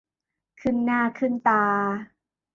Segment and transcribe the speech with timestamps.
[0.61, 1.63] ขึ้นหน้าขึ้นตา